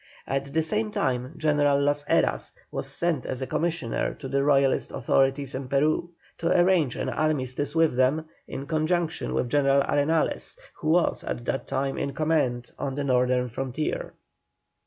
At 0.25 0.51
the 0.51 0.63
same 0.63 0.89
time 0.89 1.35
General 1.37 1.79
Las 1.79 2.03
Heras 2.05 2.53
was 2.71 2.87
sent 2.87 3.27
as 3.27 3.43
a 3.43 3.45
commissioner 3.45 4.15
to 4.15 4.27
the 4.27 4.43
Royalist 4.43 4.91
authorities 4.91 5.53
in 5.53 5.67
Peru, 5.67 6.09
to 6.39 6.49
arrange 6.59 6.95
an 6.95 7.07
armistice 7.07 7.75
with 7.75 7.95
them, 7.95 8.25
in 8.47 8.65
conjunction 8.65 9.35
with 9.35 9.47
General 9.51 9.83
Arenales, 9.83 10.57
who 10.77 10.89
was 10.89 11.23
at 11.23 11.45
that 11.45 11.67
time 11.67 11.99
in 11.99 12.13
command 12.15 12.71
on 12.79 12.95
the 12.95 13.03
northern 13.03 13.47
frontier. 13.47 14.13